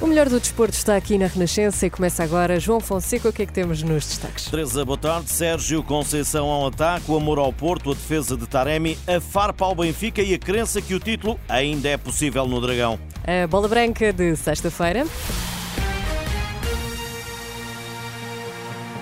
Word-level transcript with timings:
O 0.00 0.06
melhor 0.06 0.28
do 0.28 0.38
desporto 0.38 0.74
está 0.74 0.96
aqui 0.96 1.18
na 1.18 1.26
Renascença 1.26 1.86
e 1.86 1.90
começa 1.90 2.22
agora. 2.22 2.60
João 2.60 2.80
Fonseca, 2.80 3.28
o 3.28 3.32
que 3.32 3.42
é 3.42 3.46
que 3.46 3.52
temos 3.52 3.82
nos 3.82 4.06
destaques? 4.06 4.44
Teresa, 4.46 4.84
boa 4.84 4.98
tarde. 4.98 5.30
Sérgio 5.30 5.82
Conceição 5.82 6.46
ao 6.46 6.68
ataque, 6.68 7.10
o 7.10 7.16
amor 7.16 7.38
ao 7.38 7.52
Porto, 7.52 7.90
a 7.90 7.94
defesa 7.94 8.36
de 8.36 8.46
Taremi, 8.46 8.96
a 9.06 9.20
farpa 9.20 9.64
ao 9.64 9.74
Benfica 9.74 10.22
e 10.22 10.34
a 10.34 10.38
crença 10.38 10.80
que 10.80 10.94
o 10.94 11.00
título 11.00 11.38
ainda 11.48 11.88
é 11.88 11.96
possível 11.96 12.46
no 12.46 12.60
Dragão. 12.60 12.98
A 13.26 13.46
bola 13.46 13.66
branca 13.66 14.12
de 14.12 14.36
sexta-feira. 14.36 15.06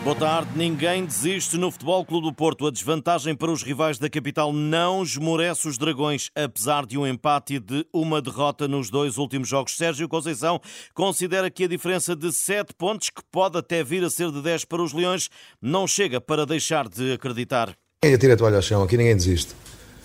Boa 0.05 0.17
tarde. 0.17 0.51
Ninguém 0.57 1.05
desiste 1.05 1.57
no 1.57 1.71
Futebol 1.71 2.05
Clube 2.05 2.27
do 2.27 2.33
Porto. 2.33 2.67
A 2.67 2.73
desvantagem 2.73 3.37
para 3.37 3.53
os 3.53 3.63
rivais 3.63 4.01
da 4.01 4.11
capital 4.11 4.53
não 4.53 5.01
esmorece 5.01 5.69
os 5.69 5.79
dragões, 5.79 6.29
apesar 6.35 6.85
de 6.85 6.99
um 6.99 7.07
empate 7.07 7.55
e 7.55 7.61
de 7.61 7.87
uma 7.93 8.21
derrota 8.21 8.67
nos 8.67 8.91
dois 8.91 9.17
últimos 9.17 9.49
jogos. 9.49 9.77
Sérgio 9.77 10.09
Conceição 10.09 10.61
considera 10.93 11.49
que 11.49 11.63
a 11.65 11.69
diferença 11.69 12.17
de 12.17 12.33
7 12.33 12.75
pontos, 12.77 13.11
que 13.11 13.23
pode 13.31 13.57
até 13.57 13.85
vir 13.85 14.03
a 14.03 14.11
ser 14.11 14.33
de 14.33 14.43
10 14.43 14.65
para 14.65 14.83
os 14.83 14.93
Leões, 14.93 15.31
não 15.63 15.87
chega 15.87 16.21
para 16.21 16.45
deixar 16.45 16.89
de 16.89 17.13
acreditar. 17.13 17.73
Ninguém 18.03 18.17
atira 18.17 18.35
a 18.35 18.37
toalha 18.37 18.57
ao 18.57 18.63
chão, 18.63 18.83
aqui 18.83 18.97
ninguém 18.97 19.15
desiste. 19.15 19.55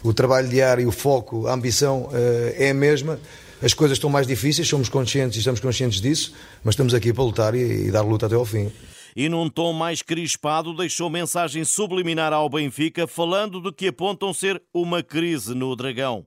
O 0.04 0.14
trabalho 0.14 0.48
diário, 0.48 0.88
o 0.88 0.92
foco, 0.92 1.48
a 1.48 1.54
ambição 1.56 2.04
uh, 2.04 2.54
é 2.56 2.70
a 2.70 2.74
mesma. 2.74 3.20
As 3.64 3.74
coisas 3.74 3.98
estão 3.98 4.12
mais 4.12 4.28
difíceis, 4.28 4.68
somos 4.68 4.90
conscientes 4.90 5.38
e 5.38 5.40
estamos 5.40 5.60
conscientes 5.60 6.00
disso, 6.00 6.36
mas 6.64 6.74
estamos 6.74 6.94
aqui 6.94 7.12
para 7.12 7.24
lutar 7.24 7.56
e, 7.56 7.88
e 7.88 7.92
dar 7.92 8.04
luta 8.04 8.28
até 8.28 8.36
ao 8.36 8.46
fim 8.46 8.72
e 9.18 9.28
num 9.28 9.50
tom 9.50 9.74
mais 9.74 10.04
crispado 10.04 10.76
deixou 10.76 11.10
mensagem 11.10 11.66
subliminar 11.66 12.32
ao 12.32 12.48
Benfica 12.48 13.08
falando 13.08 13.60
de 13.60 13.72
que 13.74 13.88
apontam 13.88 14.32
ser 14.32 14.62
uma 14.72 15.02
crise 15.02 15.56
no 15.56 15.76
Dragão. 15.76 16.24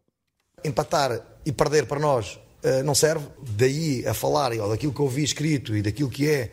Empatar 0.65 1.25
e 1.47 1.53
perder 1.53 1.87
para 1.87 2.01
nós 2.01 2.35
uh, 2.65 2.83
não 2.85 2.93
serve. 2.93 3.29
Daí 3.57 4.05
a 4.05 4.13
falar 4.13 4.51
ó, 4.59 4.67
daquilo 4.67 4.93
que 4.93 4.99
eu 4.99 5.07
vi 5.07 5.23
escrito 5.23 5.77
e 5.77 5.83
daquilo 5.83 6.11
que 6.11 6.29
é 6.29 6.51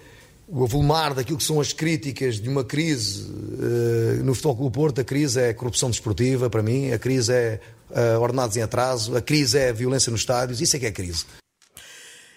o 0.48 0.64
avolumar 0.64 1.16
daquilo 1.16 1.40
que 1.40 1.44
são 1.44 1.60
as 1.60 1.74
críticas 1.74 2.40
de 2.40 2.48
uma 2.48 2.64
crise 2.64 3.24
uh, 3.24 4.24
no 4.24 4.36
Futebol 4.36 4.58
Clube 4.58 4.76
Porto, 4.76 5.02
a 5.02 5.04
crise 5.04 5.42
é 5.42 5.54
corrupção 5.56 5.90
desportiva 5.90 6.52
para 6.52 6.62
mim, 6.62 6.92
a 6.92 7.00
crise 7.00 7.34
é 7.34 7.60
uh, 7.90 8.22
ordenados 8.22 8.56
em 8.56 8.62
atraso, 8.62 9.18
a 9.18 9.22
crise 9.22 9.58
é 9.58 9.74
violência 9.74 10.12
nos 10.12 10.22
estádios, 10.22 10.62
isso 10.62 10.76
é 10.76 10.80
que 10.80 10.86
é 10.86 10.92
crise. 10.92 11.26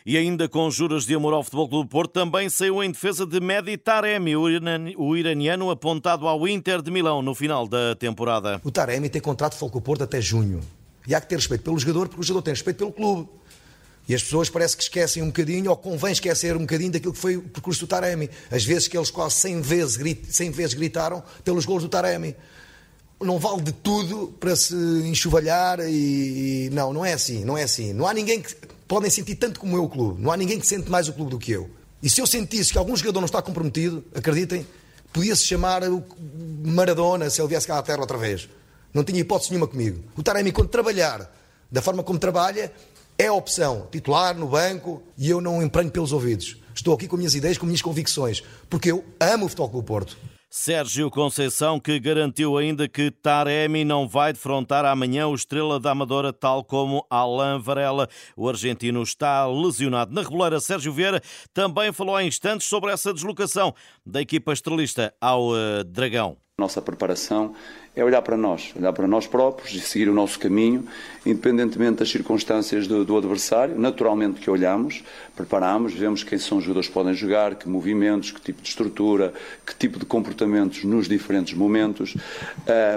E 0.04 0.16
ainda 0.16 0.48
com 0.48 0.70
juras 0.70 1.04
de 1.04 1.14
amor 1.14 1.34
ao 1.34 1.44
Futebol 1.44 1.68
Clube 1.68 1.88
do 1.88 1.90
Porto, 1.90 2.12
também 2.12 2.48
saiu 2.48 2.82
em 2.82 2.90
defesa 2.90 3.26
de 3.26 3.38
Mehdi 3.38 3.76
Taremi, 3.76 4.34
o 4.34 5.16
iraniano 5.16 5.70
apontado 5.70 6.26
ao 6.26 6.48
Inter 6.48 6.80
de 6.80 6.90
Milão 6.90 7.20
no 7.20 7.34
final 7.34 7.68
da 7.68 7.94
temporada. 7.94 8.60
O 8.64 8.70
Taremi 8.70 9.10
tem 9.10 9.20
contrato 9.20 9.52
de 9.52 9.58
Futebol 9.58 9.82
Porto 9.82 10.04
até 10.04 10.20
junho. 10.20 10.60
E 11.06 11.14
há 11.14 11.20
que 11.20 11.28
ter 11.28 11.36
respeito 11.36 11.64
pelo 11.64 11.78
jogador, 11.78 12.08
porque 12.08 12.20
o 12.20 12.24
jogador 12.24 12.42
tem 12.42 12.54
respeito 12.54 12.78
pelo 12.78 12.92
clube. 12.92 13.28
E 14.08 14.14
as 14.14 14.22
pessoas 14.22 14.48
parece 14.48 14.76
que 14.76 14.82
esquecem 14.82 15.22
um 15.22 15.26
bocadinho, 15.26 15.70
ou 15.70 15.76
convém 15.76 16.12
esquecer 16.12 16.56
um 16.56 16.60
bocadinho 16.60 16.92
daquilo 16.92 17.12
que 17.12 17.18
foi 17.18 17.36
o 17.36 17.42
percurso 17.42 17.80
do 17.80 17.86
Taremi. 17.86 18.28
Às 18.50 18.64
vezes 18.64 18.88
que 18.88 18.96
eles 18.96 19.10
quase 19.10 19.36
100 19.36 19.60
vezes, 19.60 20.16
100 20.30 20.50
vezes 20.50 20.74
gritaram 20.74 21.22
pelos 21.44 21.64
gols 21.64 21.82
do 21.82 21.88
Taremi. 21.88 22.34
Não 23.20 23.38
vale 23.38 23.60
de 23.60 23.72
tudo 23.72 24.34
para 24.40 24.56
se 24.56 24.74
enxovalhar 25.04 25.78
e... 25.80 26.70
Não, 26.72 26.92
não 26.92 27.04
é 27.04 27.12
assim, 27.12 27.44
não 27.44 27.56
é 27.56 27.64
assim. 27.64 27.92
Não 27.92 28.06
há 28.06 28.14
ninguém 28.14 28.40
que 28.40 28.54
podem 28.90 29.08
sentir 29.08 29.36
tanto 29.36 29.60
como 29.60 29.76
eu 29.76 29.84
o 29.84 29.88
clube. 29.88 30.20
Não 30.20 30.32
há 30.32 30.36
ninguém 30.36 30.58
que 30.58 30.66
sente 30.66 30.90
mais 30.90 31.06
o 31.06 31.12
clube 31.12 31.30
do 31.30 31.38
que 31.38 31.52
eu. 31.52 31.70
E 32.02 32.10
se 32.10 32.20
eu 32.20 32.26
sentisse 32.26 32.72
que 32.72 32.78
algum 32.78 32.96
jogador 32.96 33.20
não 33.20 33.26
está 33.26 33.40
comprometido, 33.40 34.04
acreditem, 34.12 34.66
podia-se 35.12 35.44
chamar 35.44 35.84
o 35.84 36.04
Maradona 36.64 37.30
se 37.30 37.40
ele 37.40 37.46
viesse 37.46 37.68
cá 37.68 37.78
à 37.78 37.82
terra 37.84 38.00
outra 38.00 38.18
vez. 38.18 38.48
Não 38.92 39.04
tinha 39.04 39.20
hipótese 39.20 39.50
nenhuma 39.52 39.68
comigo. 39.68 40.02
O 40.16 40.24
Taremi, 40.24 40.50
quando 40.50 40.70
trabalhar 40.70 41.32
da 41.70 41.80
forma 41.80 42.02
como 42.02 42.18
trabalha, 42.18 42.72
é 43.16 43.28
a 43.28 43.32
opção. 43.32 43.86
Titular, 43.92 44.36
no 44.36 44.48
banco, 44.48 45.00
e 45.16 45.30
eu 45.30 45.40
não 45.40 45.62
emprenho 45.62 45.92
pelos 45.92 46.10
ouvidos. 46.10 46.56
Estou 46.74 46.92
aqui 46.92 47.06
com 47.06 47.16
minhas 47.16 47.36
ideias, 47.36 47.58
com 47.58 47.66
minhas 47.66 47.82
convicções, 47.82 48.42
porque 48.68 48.90
eu 48.90 49.04
amo 49.20 49.46
o 49.46 49.48
Futebol 49.48 49.70
Clube 49.70 49.86
Porto. 49.86 50.18
Sérgio 50.52 51.08
Conceição, 51.12 51.78
que 51.78 52.00
garantiu 52.00 52.58
ainda 52.58 52.88
que 52.88 53.08
Taremi 53.08 53.84
não 53.84 54.08
vai 54.08 54.32
defrontar 54.32 54.84
amanhã 54.84 55.28
o 55.28 55.34
Estrela 55.34 55.78
da 55.78 55.92
Amadora, 55.92 56.32
tal 56.32 56.64
como 56.64 57.06
Alain 57.08 57.60
Varela. 57.60 58.08
O 58.36 58.48
argentino 58.48 59.00
está 59.00 59.46
lesionado. 59.46 60.12
Na 60.12 60.22
reboleira, 60.22 60.58
Sérgio 60.58 60.92
Vieira 60.92 61.22
também 61.54 61.92
falou 61.92 62.16
há 62.16 62.24
instantes 62.24 62.66
sobre 62.66 62.90
essa 62.90 63.14
deslocação 63.14 63.72
da 64.04 64.20
equipa 64.20 64.52
estrelista 64.52 65.14
ao 65.20 65.50
uh, 65.50 65.84
Dragão. 65.84 66.36
Nossa 66.60 66.82
preparação 66.82 67.54
é 67.96 68.04
olhar 68.04 68.20
para 68.20 68.36
nós, 68.36 68.72
olhar 68.76 68.92
para 68.92 69.08
nós 69.08 69.26
próprios 69.26 69.74
e 69.74 69.80
seguir 69.80 70.10
o 70.10 70.14
nosso 70.14 70.38
caminho, 70.38 70.86
independentemente 71.24 72.00
das 72.00 72.10
circunstâncias 72.10 72.86
do, 72.86 73.02
do 73.02 73.16
adversário. 73.16 73.78
Naturalmente 73.78 74.40
que 74.40 74.50
olhamos, 74.50 75.02
preparamos, 75.34 75.94
vemos 75.94 76.22
quem 76.22 76.38
são 76.38 76.58
os 76.58 76.64
jogadores 76.64 76.88
que 76.88 76.92
podem 76.92 77.14
jogar, 77.14 77.54
que 77.54 77.66
movimentos, 77.66 78.30
que 78.30 78.40
tipo 78.40 78.60
de 78.60 78.68
estrutura, 78.68 79.32
que 79.66 79.74
tipo 79.74 79.98
de 79.98 80.04
comportamentos 80.04 80.84
nos 80.84 81.08
diferentes 81.08 81.54
momentos, 81.54 82.14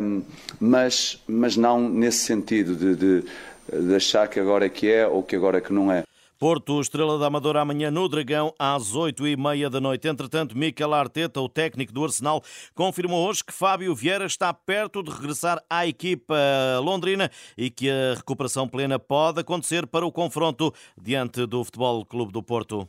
um, 0.02 0.22
mas, 0.59 1.23
mas 1.25 1.56
não 1.56 1.90
nesse 1.90 2.19
sentido 2.19 2.75
de, 2.75 2.96
de, 2.96 3.23
de 3.88 3.96
achar 3.96 4.28
que 4.28 4.40
agora 4.40 4.66
é 4.66 4.69
que 4.69 4.91
é 4.91 5.07
ou 5.07 5.23
que 5.23 5.35
agora 5.35 5.57
é 5.57 5.62
que 5.62 5.72
não 5.72 5.90
é. 5.90 6.03
Porto, 6.39 6.81
Estrela 6.81 7.17
da 7.17 7.27
Amadora, 7.27 7.61
amanhã 7.61 7.89
no 7.89 8.09
Dragão, 8.09 8.53
às 8.59 8.95
oito 8.95 9.25
e 9.25 9.38
meia 9.38 9.69
da 9.69 9.79
noite. 9.79 10.07
Entretanto, 10.07 10.57
Mikel 10.57 10.94
Arteta, 10.94 11.39
o 11.39 11.47
técnico 11.47 11.94
do 11.94 12.03
Arsenal, 12.03 12.44
confirmou 12.75 13.27
hoje 13.27 13.44
que 13.44 13.53
Fábio 13.53 13.95
Vieira 13.95 14.25
está 14.25 14.53
perto 14.53 15.01
de 15.01 15.11
regressar 15.11 15.63
à 15.69 15.88
equipa 15.88 16.35
londrina 16.81 17.31
e 17.57 17.69
que 17.69 17.89
a 17.89 18.16
recuperação 18.16 18.67
plena 18.67 18.99
pode 18.99 19.39
acontecer 19.39 19.88
para 19.88 20.05
o 20.05 20.11
confronto 20.11 20.73
diante 21.01 21.45
do 21.45 21.63
Futebol 21.63 22.05
Clube 22.05 22.31
do 22.31 22.43
Porto. 22.43 22.88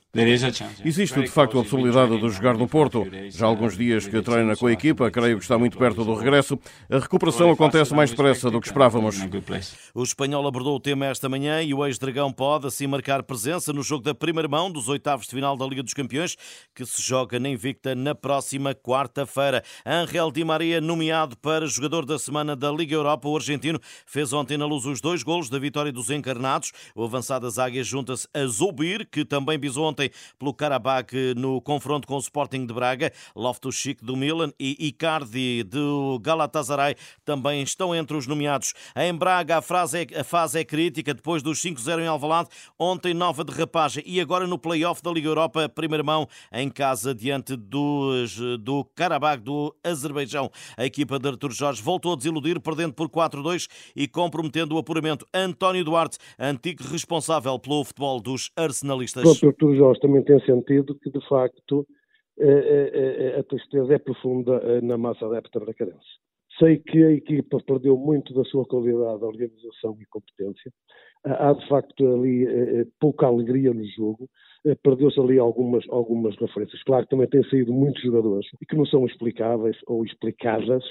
Existe, 0.84 1.20
de 1.20 1.30
facto, 1.30 1.58
a 1.58 1.62
possibilidade 1.62 2.18
de 2.20 2.30
jogar 2.30 2.56
no 2.56 2.66
Porto. 2.66 3.06
Já 3.28 3.46
há 3.46 3.48
alguns 3.48 3.76
dias 3.76 4.06
que 4.06 4.20
treina 4.20 4.56
com 4.56 4.66
a 4.66 4.72
equipa, 4.72 5.10
creio 5.10 5.36
que 5.36 5.44
está 5.44 5.58
muito 5.58 5.78
perto 5.78 6.04
do 6.04 6.14
regresso. 6.14 6.58
A 6.90 6.98
recuperação 6.98 7.50
acontece 7.50 7.94
mais 7.94 8.10
depressa 8.10 8.50
do 8.50 8.60
que 8.60 8.66
esperávamos. 8.66 9.16
O 9.94 10.02
espanhol 10.02 10.46
abordou 10.46 10.76
o 10.76 10.80
tema 10.80 11.06
esta 11.06 11.28
manhã 11.28 11.62
e 11.62 11.72
o 11.72 11.86
ex-dragão 11.86 12.32
pode 12.32 12.66
assim 12.66 12.86
marcar 12.86 13.22
presença 13.34 13.72
no 13.72 13.82
jogo 13.82 14.04
da 14.04 14.14
primeira 14.14 14.48
mão 14.48 14.70
dos 14.70 14.88
oitavos 14.88 15.26
de 15.26 15.34
final 15.34 15.56
da 15.56 15.66
Liga 15.66 15.82
dos 15.82 15.92
Campeões, 15.92 16.36
que 16.72 16.86
se 16.86 17.02
joga 17.02 17.40
na 17.40 17.48
Invicta 17.48 17.92
na 17.92 18.14
próxima 18.14 18.76
quarta-feira. 18.76 19.64
Angel 19.84 20.30
Di 20.30 20.44
Maria, 20.44 20.80
nomeado 20.80 21.36
para 21.38 21.66
jogador 21.66 22.06
da 22.06 22.16
semana 22.16 22.54
da 22.54 22.70
Liga 22.70 22.94
Europa, 22.94 23.28
o 23.28 23.34
argentino, 23.34 23.80
fez 24.06 24.32
ontem 24.32 24.56
na 24.56 24.66
luz 24.66 24.86
os 24.86 25.00
dois 25.00 25.24
golos 25.24 25.50
da 25.50 25.58
vitória 25.58 25.90
dos 25.90 26.10
encarnados. 26.10 26.70
O 26.94 27.02
avançado 27.02 27.44
das 27.44 27.58
águias 27.58 27.88
junta-se 27.88 28.28
a 28.32 28.46
Zubir, 28.46 29.08
que 29.10 29.24
também 29.24 29.58
bisou 29.58 29.84
ontem 29.84 30.12
pelo 30.38 30.54
Karabakh 30.54 31.12
no 31.36 31.60
confronto 31.60 32.06
com 32.06 32.14
o 32.14 32.20
Sporting 32.20 32.66
de 32.66 32.72
Braga. 32.72 33.12
Loftus 33.34 33.74
Chic 33.74 34.00
do 34.00 34.16
Milan 34.16 34.52
e 34.60 34.76
Icardi 34.86 35.64
do 35.64 36.20
Galatasaray 36.22 36.94
também 37.24 37.64
estão 37.64 37.92
entre 37.96 38.16
os 38.16 38.28
nomeados. 38.28 38.74
Em 38.94 39.12
Braga, 39.12 39.58
a, 39.58 39.62
frase 39.62 40.06
é, 40.08 40.20
a 40.20 40.22
fase 40.22 40.60
é 40.60 40.64
crítica 40.64 41.12
depois 41.12 41.42
dos 41.42 41.60
5-0 41.60 41.98
em 41.98 42.06
Alvalade. 42.06 42.48
Ontem, 42.78 43.12
nova 43.24 43.42
derrapagem 43.42 44.04
e 44.06 44.20
agora 44.20 44.46
no 44.46 44.58
play-off 44.58 45.02
da 45.02 45.10
Liga 45.10 45.28
Europa, 45.28 45.66
primeira 45.66 46.04
mão 46.04 46.26
em 46.52 46.68
casa 46.68 47.14
diante 47.14 47.56
dos, 47.56 48.38
do 48.60 48.84
Karabakh 48.94 49.40
do 49.40 49.74
Azerbaijão. 49.82 50.50
A 50.76 50.84
equipa 50.84 51.18
de 51.18 51.28
Artur 51.28 51.50
Jorge 51.50 51.82
voltou 51.82 52.12
a 52.12 52.16
desiludir, 52.16 52.60
perdendo 52.60 52.92
por 52.92 53.08
4-2 53.08 53.66
e 53.96 54.06
comprometendo 54.06 54.74
o 54.74 54.78
apuramento. 54.78 55.26
António 55.32 55.82
Duarte, 55.86 56.18
antigo 56.38 56.82
responsável 56.82 57.58
pelo 57.58 57.82
futebol 57.82 58.20
dos 58.20 58.50
arsenalistas. 58.54 59.24
O 59.42 59.46
Artur 59.46 59.74
Jorge 59.74 60.00
também 60.00 60.22
tem 60.22 60.38
sentido 60.44 60.94
que, 60.94 61.10
de 61.10 61.26
facto, 61.26 61.86
eh, 62.38 62.46
eh, 62.46 63.36
eh, 63.36 63.40
a 63.40 63.42
tristeza 63.42 63.94
é 63.94 63.98
profunda 63.98 64.82
na 64.82 64.98
massa 64.98 65.24
adepta 65.24 65.60
da 65.60 65.72
cadência. 65.72 66.20
Sei 66.58 66.78
que 66.78 67.02
a 67.02 67.10
equipa 67.10 67.58
perdeu 67.66 67.96
muito 67.96 68.32
da 68.32 68.44
sua 68.44 68.64
qualidade, 68.64 69.24
organização 69.24 69.96
e 70.00 70.06
competência. 70.06 70.72
Há, 71.24 71.52
de 71.52 71.66
facto, 71.68 72.06
ali 72.06 72.46
eh, 72.46 72.80
eh, 72.80 72.86
pouca 73.00 73.26
alegria 73.26 73.72
no 73.72 73.84
jogo. 73.86 74.28
Eh, 74.66 74.74
perdeu-se 74.82 75.18
ali 75.18 75.38
algumas, 75.38 75.84
algumas 75.88 76.36
referências. 76.36 76.82
Claro 76.84 77.04
que 77.04 77.10
também 77.10 77.28
têm 77.28 77.42
saído 77.44 77.72
muitos 77.72 78.02
jogadores 78.02 78.46
e 78.60 78.66
que 78.66 78.76
não 78.76 78.86
são 78.86 79.06
explicáveis 79.06 79.76
ou 79.86 80.04
explicadas. 80.04 80.84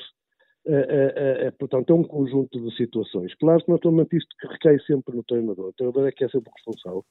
É, 0.66 1.44
é, 1.44 1.48
é, 1.48 1.52
portanto, 1.52 1.90
é 1.90 1.94
um 1.94 2.04
conjunto 2.04 2.58
de 2.58 2.74
situações. 2.78 3.36
Claro 3.36 3.62
que, 3.64 3.70
naturalmente, 3.70 4.16
isto 4.16 4.30
que 4.40 4.48
recai 4.48 4.80
sempre 4.88 5.16
no 5.16 5.24
treinador. 5.24 5.68
O 5.68 5.74
treinador 5.74 6.08
é 6.08 6.12
que 6.12 6.24
é 6.24 6.30
sempre 6.30 6.50
o 6.50 6.56
responsável. 6.56 7.06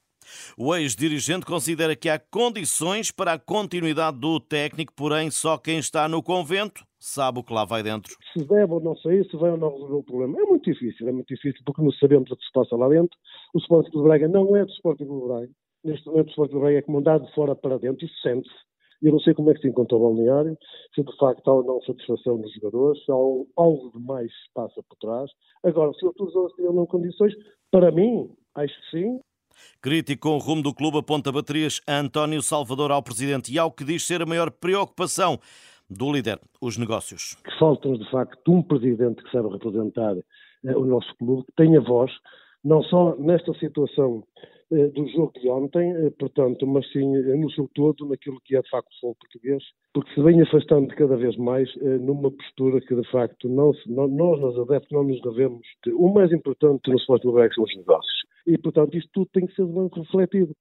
O 0.57 0.75
ex-dirigente 0.75 1.45
considera 1.45 1.95
que 1.95 2.09
há 2.09 2.17
condições 2.17 3.11
para 3.11 3.33
a 3.33 3.39
continuidade 3.39 4.17
do 4.17 4.39
técnico, 4.39 4.93
porém, 4.95 5.29
só 5.29 5.57
quem 5.57 5.77
está 5.77 6.07
no 6.07 6.23
convento 6.23 6.83
sabe 7.03 7.39
o 7.39 7.43
que 7.43 7.53
lá 7.53 7.65
vai 7.65 7.83
dentro. 7.83 8.15
Se 8.31 8.45
deve 8.45 8.71
ou 8.71 8.79
não 8.79 8.95
sair, 8.95 9.29
se 9.29 9.35
vai 9.35 9.51
ou 9.51 9.57
não 9.57 9.71
resolver 9.71 9.95
o 9.95 10.03
problema. 10.03 10.39
É 10.39 10.45
muito 10.45 10.71
difícil, 10.71 11.07
é 11.07 11.11
muito 11.11 11.27
difícil, 11.27 11.61
porque 11.65 11.81
não 11.81 11.91
sabemos 11.91 12.31
o 12.31 12.35
que 12.37 12.45
se 12.45 12.51
passa 12.53 12.75
lá 12.77 12.87
dentro. 12.87 13.17
O 13.53 13.59
Sporting 13.59 13.91
de 13.91 14.03
Braga 14.03 14.27
não 14.29 14.55
é 14.55 14.63
do 14.65 14.71
Sporting 14.71 15.03
de 15.03 15.27
Braga. 15.27 15.49
Neste 15.83 16.07
momento, 16.07 16.27
o 16.27 16.29
Sporting 16.29 16.53
de 16.53 16.59
Braga 16.61 16.77
é 16.77 16.81
comandado 16.81 17.25
de 17.25 17.33
fora 17.33 17.55
para 17.55 17.77
dentro, 17.77 18.05
isso 18.05 18.15
sente-se. 18.21 18.55
Eu 19.03 19.11
não 19.11 19.19
sei 19.19 19.33
como 19.33 19.51
é 19.51 19.53
que 19.53 19.61
se 19.61 19.67
encontra 19.67 19.97
o 19.97 19.99
balneário, 19.99 20.57
se 20.95 21.03
de 21.03 21.17
facto 21.17 21.47
há 21.47 21.53
ou 21.53 21.63
não 21.63 21.81
satisfação 21.81 22.39
dos 22.39 22.53
jogadores, 22.53 23.03
se 23.03 23.11
há 23.11 23.15
algo 23.15 23.91
demais 23.93 24.31
se 24.31 24.53
passa 24.53 24.81
por 24.81 24.97
trás. 24.97 25.29
Agora, 25.63 25.91
se 25.93 26.05
o 26.05 26.09
Artur 26.09 26.31
Jorge 26.31 26.55
não 26.61 26.85
condições, 26.85 27.33
para 27.69 27.91
mim, 27.91 28.29
acho 28.55 28.73
que 28.73 28.97
sim, 28.97 29.19
Crítico 29.81 30.29
com 30.29 30.35
o 30.35 30.39
rumo 30.39 30.63
do 30.63 30.73
clube 30.73 30.97
aponta 30.97 31.31
baterias 31.31 31.79
a 31.87 31.99
António 31.99 32.41
Salvador 32.41 32.91
ao 32.91 33.03
presidente 33.03 33.53
e 33.53 33.59
ao 33.59 33.71
que 33.71 33.83
diz 33.83 34.05
ser 34.05 34.21
a 34.21 34.25
maior 34.25 34.49
preocupação 34.49 35.37
do 35.89 36.11
líder, 36.11 36.39
os 36.61 36.77
negócios. 36.77 37.35
Que 37.43 37.59
falta-nos, 37.59 37.99
de 37.99 38.09
facto, 38.09 38.51
um 38.51 38.63
presidente 38.63 39.23
que 39.23 39.31
saiba 39.31 39.51
representar 39.51 40.15
eh, 40.17 40.75
o 40.75 40.85
nosso 40.85 41.13
clube, 41.17 41.45
que 41.45 41.53
tenha 41.55 41.79
voz, 41.81 42.11
não 42.63 42.81
só 42.83 43.15
nesta 43.17 43.53
situação 43.55 44.23
do 44.89 45.07
jogo 45.09 45.33
de 45.39 45.49
ontem, 45.49 45.91
eh, 45.91 46.09
portanto, 46.17 46.65
mas 46.67 46.89
sim 46.91 47.05
no 47.37 47.49
seu 47.51 47.69
todo, 47.73 48.07
naquilo 48.07 48.39
que 48.43 48.55
é 48.55 48.61
de 48.61 48.69
facto 48.69 48.87
o 48.87 48.93
futebol 48.93 49.15
português, 49.15 49.63
porque 49.93 50.13
se 50.13 50.21
vem 50.21 50.41
afastando 50.41 50.87
cada 50.95 51.15
vez 51.15 51.37
mais 51.37 51.69
numa 52.01 52.31
postura 52.31 52.81
que 52.81 52.95
de 52.95 53.09
facto 53.11 53.47
não, 53.47 53.71
nós, 53.87 54.39
nós 54.39 54.57
adeptos, 54.59 54.91
não 54.91 55.03
nos 55.03 55.21
devemos. 55.21 55.65
O 55.95 56.09
mais 56.13 56.31
importante 56.31 56.89
no 56.89 57.19
Clube 57.19 57.41
é 57.41 57.49
são 57.51 57.63
os 57.63 57.75
negócios. 57.77 58.23
E, 58.47 58.57
portanto, 58.57 58.97
isto 58.97 59.09
tudo 59.13 59.29
tem 59.33 59.45
que 59.45 59.55
ser 59.55 59.65
refletido. 59.65 60.53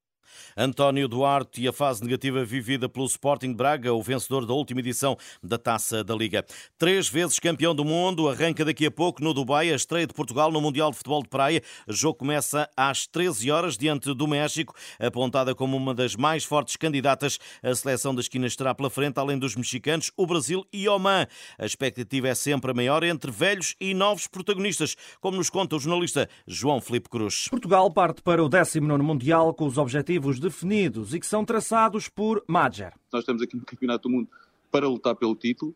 António 0.56 1.08
Duarte 1.08 1.62
e 1.62 1.68
a 1.68 1.72
fase 1.72 2.02
negativa 2.02 2.44
vivida 2.44 2.88
pelo 2.88 3.06
Sporting 3.06 3.52
Braga, 3.52 3.92
o 3.92 4.02
vencedor 4.02 4.46
da 4.46 4.54
última 4.54 4.80
edição 4.80 5.16
da 5.42 5.58
Taça 5.58 6.04
da 6.04 6.14
Liga. 6.14 6.44
Três 6.78 7.08
vezes 7.08 7.38
campeão 7.38 7.74
do 7.74 7.84
mundo, 7.84 8.28
arranca 8.28 8.64
daqui 8.64 8.86
a 8.86 8.90
pouco 8.90 9.22
no 9.22 9.34
Dubai 9.34 9.72
a 9.72 9.74
estreia 9.74 10.06
de 10.06 10.14
Portugal 10.14 10.52
no 10.52 10.60
Mundial 10.60 10.90
de 10.90 10.96
Futebol 10.96 11.22
de 11.22 11.28
Praia. 11.28 11.62
O 11.86 11.92
jogo 11.92 12.18
começa 12.18 12.68
às 12.76 13.06
13 13.06 13.50
horas 13.50 13.76
diante 13.76 14.14
do 14.14 14.26
México, 14.28 14.74
apontada 15.00 15.54
como 15.54 15.76
uma 15.76 15.94
das 15.94 16.14
mais 16.14 16.44
fortes 16.44 16.76
candidatas. 16.76 17.38
A 17.62 17.74
seleção 17.74 18.14
das 18.14 18.26
esquinas 18.26 18.52
estará 18.52 18.74
pela 18.74 18.90
frente, 18.90 19.18
além 19.18 19.38
dos 19.38 19.56
mexicanos, 19.56 20.10
o 20.16 20.26
Brasil 20.26 20.64
e 20.72 20.88
Oman. 20.88 21.26
A 21.58 21.66
expectativa 21.66 22.28
é 22.28 22.34
sempre 22.34 22.70
a 22.70 22.74
maior 22.74 23.02
entre 23.02 23.30
velhos 23.30 23.74
e 23.80 23.94
novos 23.94 24.26
protagonistas, 24.26 24.96
como 25.20 25.36
nos 25.36 25.50
conta 25.50 25.76
o 25.76 25.80
jornalista 25.80 26.28
João 26.46 26.80
Felipe 26.80 27.08
Cruz. 27.08 27.48
Portugal 27.48 27.90
parte 27.90 28.22
para 28.22 28.42
o 28.42 28.48
19 28.48 29.02
Mundial 29.02 29.52
com 29.54 29.66
os 29.66 29.78
objetivos 29.78 30.11
objetivos 30.12 30.38
definidos 30.38 31.14
e 31.14 31.20
que 31.20 31.26
são 31.26 31.44
traçados 31.44 32.08
por 32.08 32.42
Madger. 32.46 32.92
Nós 33.12 33.22
estamos 33.22 33.42
aqui 33.42 33.56
no 33.56 33.64
Campeonato 33.64 34.08
do 34.08 34.14
Mundo 34.14 34.28
para 34.70 34.86
lutar 34.86 35.14
pelo 35.14 35.34
título 35.34 35.74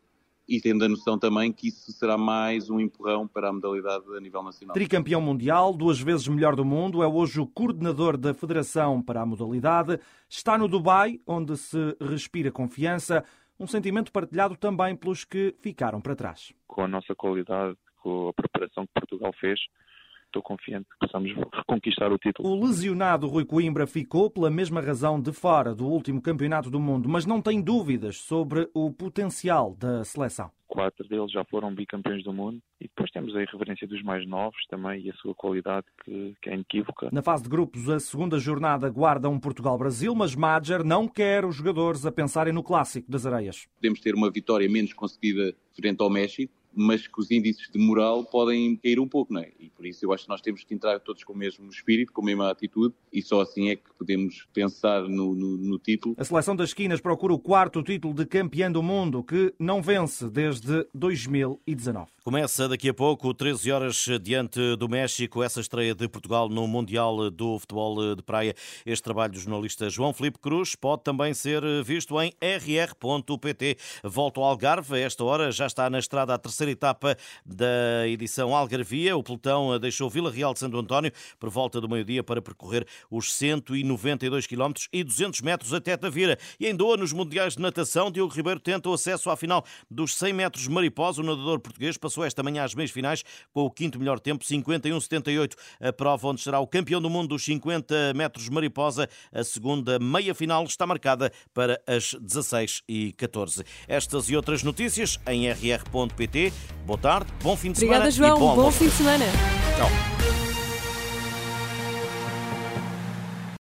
e 0.48 0.60
tendo 0.60 0.84
a 0.84 0.88
noção 0.88 1.18
também 1.18 1.52
que 1.52 1.68
isso 1.68 1.90
será 1.92 2.18
mais 2.18 2.68
um 2.70 2.78
empurrão 2.78 3.26
para 3.26 3.48
a 3.48 3.52
modalidade 3.52 4.04
a 4.14 4.20
nível 4.20 4.42
nacional. 4.42 4.74
Tricampeão 4.74 5.20
mundial, 5.20 5.72
duas 5.72 5.98
vezes 5.98 6.28
melhor 6.28 6.54
do 6.54 6.64
mundo, 6.64 7.02
é 7.02 7.06
hoje 7.06 7.40
o 7.40 7.46
coordenador 7.46 8.16
da 8.16 8.34
Federação 8.34 9.02
para 9.02 9.22
a 9.22 9.26
modalidade. 9.26 9.98
Está 10.28 10.56
no 10.56 10.68
Dubai, 10.68 11.18
onde 11.26 11.56
se 11.56 11.96
respira 12.00 12.52
confiança, 12.52 13.24
um 13.58 13.66
sentimento 13.66 14.12
partilhado 14.12 14.56
também 14.56 14.94
pelos 14.94 15.24
que 15.24 15.54
ficaram 15.60 16.00
para 16.00 16.14
trás. 16.14 16.52
Com 16.66 16.82
a 16.82 16.88
nossa 16.88 17.14
qualidade, 17.14 17.76
com 18.02 18.28
a 18.28 18.32
preparação 18.34 18.86
que 18.86 18.92
Portugal 18.92 19.32
fez, 19.40 19.58
estou 20.36 20.42
confiante 20.42 20.86
que 20.90 21.06
possamos 21.06 21.32
reconquistar 21.54 22.12
o 22.12 22.18
título. 22.18 22.48
O 22.48 22.64
lesionado 22.64 23.26
Rui 23.26 23.44
Coimbra 23.44 23.86
ficou 23.86 24.30
pela 24.30 24.50
mesma 24.50 24.80
razão 24.80 25.20
de 25.20 25.32
fora 25.32 25.74
do 25.74 25.86
último 25.86 26.20
campeonato 26.20 26.70
do 26.70 26.78
mundo, 26.78 27.08
mas 27.08 27.24
não 27.24 27.40
tem 27.40 27.60
dúvidas 27.60 28.18
sobre 28.18 28.68
o 28.74 28.92
potencial 28.92 29.74
da 29.74 30.04
seleção. 30.04 30.50
Quatro 30.66 31.08
deles 31.08 31.30
já 31.30 31.44
foram 31.44 31.72
bicampeões 31.72 32.24
do 32.24 32.32
mundo 32.32 32.60
e 32.80 32.84
depois 32.84 33.10
temos 33.10 33.34
a 33.36 33.42
irreverência 33.42 33.86
dos 33.86 34.02
mais 34.02 34.26
novos 34.26 34.58
também 34.68 35.00
e 35.00 35.10
a 35.10 35.14
sua 35.14 35.34
qualidade 35.34 35.86
que, 36.04 36.34
que 36.42 36.50
é 36.50 36.54
inequívoca. 36.54 37.08
Na 37.12 37.22
fase 37.22 37.44
de 37.44 37.48
grupos, 37.48 37.88
a 37.88 38.00
segunda 38.00 38.38
jornada 38.38 38.90
guarda 38.90 39.28
um 39.28 39.38
Portugal-Brasil, 39.38 40.14
mas 40.14 40.34
Madger 40.34 40.84
não 40.84 41.08
quer 41.08 41.44
os 41.44 41.54
jogadores 41.54 42.04
a 42.04 42.12
pensarem 42.12 42.52
no 42.52 42.64
clássico 42.64 43.10
das 43.10 43.24
areias. 43.24 43.68
Podemos 43.76 44.00
ter 44.00 44.14
uma 44.14 44.30
vitória 44.30 44.68
menos 44.68 44.92
conseguida 44.92 45.54
frente 45.74 46.02
ao 46.02 46.10
México, 46.10 46.52
mas 46.76 47.06
que 47.06 47.20
os 47.20 47.30
índices 47.30 47.70
de 47.70 47.78
moral 47.78 48.24
podem 48.24 48.76
cair 48.76 49.00
um 49.00 49.08
pouco, 49.08 49.32
não 49.32 49.40
é? 49.40 49.50
E 49.58 49.70
por 49.70 49.86
isso 49.86 50.04
eu 50.04 50.12
acho 50.12 50.24
que 50.24 50.28
nós 50.28 50.40
temos 50.40 50.62
que 50.62 50.74
entrar 50.74 51.00
todos 51.00 51.24
com 51.24 51.32
o 51.32 51.36
mesmo 51.36 51.68
espírito, 51.70 52.12
com 52.12 52.22
a 52.22 52.24
mesma 52.24 52.50
atitude, 52.50 52.94
e 53.12 53.22
só 53.22 53.40
assim 53.40 53.70
é 53.70 53.76
que 53.76 53.92
podemos 53.98 54.46
pensar 54.52 55.02
no, 55.02 55.34
no, 55.34 55.56
no 55.56 55.78
título. 55.78 56.14
A 56.18 56.24
seleção 56.24 56.54
das 56.54 56.70
esquinas 56.70 57.00
procura 57.00 57.32
o 57.32 57.38
quarto 57.38 57.82
título 57.82 58.14
de 58.14 58.26
campeão 58.26 58.70
do 58.70 58.82
mundo, 58.82 59.22
que 59.22 59.54
não 59.58 59.80
vence 59.80 60.28
desde 60.28 60.86
2019. 60.94 62.15
Começa 62.26 62.68
daqui 62.68 62.88
a 62.88 62.92
pouco, 62.92 63.32
13 63.32 63.70
horas 63.70 64.08
diante 64.20 64.74
do 64.74 64.88
México, 64.88 65.44
essa 65.44 65.60
estreia 65.60 65.94
de 65.94 66.08
Portugal 66.08 66.48
no 66.48 66.66
Mundial 66.66 67.30
do 67.30 67.56
Futebol 67.56 68.16
de 68.16 68.22
Praia. 68.24 68.52
Este 68.84 69.04
trabalho 69.04 69.32
do 69.34 69.38
jornalista 69.38 69.88
João 69.88 70.12
Felipe 70.12 70.40
Cruz 70.40 70.74
pode 70.74 71.04
também 71.04 71.32
ser 71.32 71.62
visto 71.84 72.20
em 72.20 72.32
rr.pt. 72.42 73.78
Volto 74.02 74.40
ao 74.40 74.48
Algarve, 74.48 74.96
a 74.96 74.98
esta 74.98 75.22
hora 75.22 75.52
já 75.52 75.68
está 75.68 75.88
na 75.88 76.00
estrada 76.00 76.34
a 76.34 76.38
terceira 76.38 76.72
etapa 76.72 77.16
da 77.44 78.08
edição 78.08 78.56
Algarvia. 78.56 79.16
O 79.16 79.22
pelotão 79.22 79.78
deixou 79.78 80.10
Vila 80.10 80.28
Real 80.28 80.52
de 80.52 80.58
Santo 80.58 80.76
António 80.78 81.12
por 81.38 81.48
volta 81.48 81.80
do 81.80 81.88
meio-dia 81.88 82.24
para 82.24 82.42
percorrer 82.42 82.88
os 83.08 83.32
192 83.34 84.48
km 84.48 84.72
e 84.92 85.04
200 85.04 85.42
metros 85.42 85.72
até 85.72 85.96
Tavira. 85.96 86.36
E 86.58 86.66
em 86.66 86.74
Doa, 86.74 86.96
nos 86.96 87.12
Mundiais 87.12 87.54
de 87.54 87.62
Natação, 87.62 88.10
Diogo 88.10 88.34
Ribeiro 88.34 88.58
tenta 88.58 88.88
o 88.88 88.94
acesso 88.94 89.30
à 89.30 89.36
final 89.36 89.64
dos 89.88 90.12
100 90.16 90.32
metros 90.32 90.66
mariposa. 90.66 91.22
O 91.22 91.24
nadador 91.24 91.60
português 91.60 91.96
passou 91.96 92.15
esta 92.24 92.42
manhã 92.42 92.64
às 92.64 92.74
meias 92.74 92.90
finais 92.90 93.22
com 93.52 93.62
o 93.62 93.70
quinto 93.70 93.98
melhor 93.98 94.20
tempo, 94.20 94.44
51,78. 94.44 95.52
A 95.80 95.92
prova 95.92 96.28
onde 96.28 96.40
será 96.40 96.60
o 96.60 96.66
campeão 96.66 97.00
do 97.00 97.10
mundo 97.10 97.28
dos 97.28 97.44
50 97.44 98.14
metros 98.14 98.48
mariposa. 98.48 99.08
A 99.32 99.44
segunda 99.44 99.98
meia 99.98 100.34
final 100.34 100.64
está 100.64 100.86
marcada 100.86 101.32
para 101.52 101.80
as 101.86 102.14
16 102.20 102.82
e 102.88 103.12
14. 103.12 103.64
Estas 103.88 104.28
e 104.28 104.36
outras 104.36 104.62
notícias 104.62 105.18
em 105.26 105.50
rr.pt. 105.50 106.52
Boa 106.84 106.98
tarde, 106.98 107.32
bom 107.42 107.56
fim 107.56 107.72
de 107.72 107.78
Obrigada, 107.78 108.10
semana. 108.10 108.36
Obrigada, 108.36 108.40
João. 108.40 108.56
bom, 108.56 108.62
bom 108.62 108.70
fim 108.70 108.86
de 108.86 108.94
semana. 108.94 109.24
Tchau. 109.76 110.45